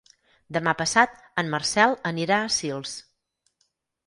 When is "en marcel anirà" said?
1.43-2.39